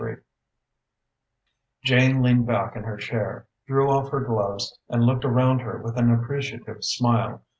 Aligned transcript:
CHAPTER 0.01 0.13
IX 0.13 0.21
Jane 1.83 2.21
leaned 2.23 2.47
back 2.47 2.75
in 2.75 2.81
her 2.85 2.97
chair, 2.97 3.45
drew 3.67 3.87
off 3.91 4.09
her 4.09 4.21
gloves 4.21 4.75
and 4.89 5.03
looked 5.03 5.25
around 5.25 5.59
her 5.59 5.77
with 5.79 5.95
an 5.95 6.11
appreciative 6.11 6.83
smile. 6.83 7.43